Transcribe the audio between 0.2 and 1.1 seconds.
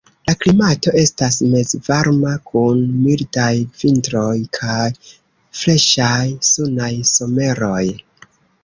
La klimato